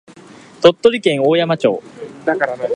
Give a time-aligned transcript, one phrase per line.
[0.63, 1.83] 鳥取県大山町